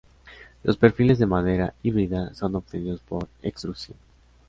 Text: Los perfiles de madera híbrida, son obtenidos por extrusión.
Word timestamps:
Los 0.63 0.77
perfiles 0.77 1.19
de 1.19 1.27
madera 1.27 1.75
híbrida, 1.83 2.33
son 2.33 2.55
obtenidos 2.55 3.01
por 3.01 3.29
extrusión. 3.43 3.99